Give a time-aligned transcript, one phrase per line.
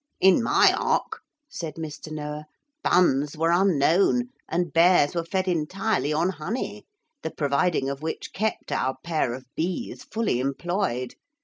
[0.19, 2.11] 'In my ark,' said Mr.
[2.11, 2.47] Noah,
[2.83, 6.87] 'buns were unknown and bears were fed entirely on honey,
[7.21, 11.13] the providing of which kept our pair of bees fully employed.